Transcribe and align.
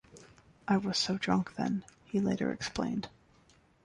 "I 0.67 0.77
was 0.77 0.97
so 0.97 1.19
drunk 1.19 1.53
then," 1.57 1.85
he 2.05 2.19
later 2.19 2.51
explained. 2.51 3.07